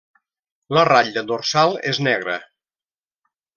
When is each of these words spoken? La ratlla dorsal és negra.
La 0.77 0.85
ratlla 0.87 1.23
dorsal 1.33 1.79
és 1.93 2.01
negra. 2.09 2.41